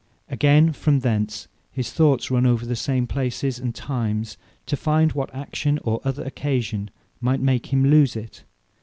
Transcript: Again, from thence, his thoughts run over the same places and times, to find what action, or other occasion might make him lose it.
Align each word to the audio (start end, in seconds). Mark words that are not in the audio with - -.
Again, 0.31 0.73
from 0.73 1.01
thence, 1.01 1.47
his 1.71 1.91
thoughts 1.91 2.31
run 2.31 2.47
over 2.47 2.65
the 2.65 2.75
same 2.75 3.05
places 3.05 3.59
and 3.59 3.75
times, 3.75 4.35
to 4.65 4.75
find 4.75 5.11
what 5.11 5.29
action, 5.31 5.77
or 5.83 6.01
other 6.03 6.23
occasion 6.23 6.89
might 7.19 7.39
make 7.39 7.67
him 7.67 7.85
lose 7.85 8.15
it. 8.15 8.43